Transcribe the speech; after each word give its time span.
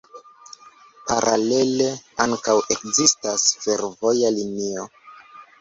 Paralele 1.09 1.89
ankaŭ 2.25 2.57
ekzistas 2.77 3.47
fervoja 3.67 4.37
linio. 4.39 4.89